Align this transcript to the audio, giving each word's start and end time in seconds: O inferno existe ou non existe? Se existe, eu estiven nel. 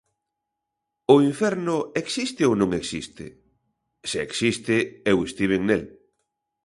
O 1.13 1.15
inferno 1.29 1.75
existe 2.03 2.41
ou 2.49 2.53
non 2.61 2.69
existe? 2.81 3.25
Se 4.09 4.17
existe, 4.27 4.75
eu 5.11 5.17
estiven 5.29 5.61
nel. 5.69 5.83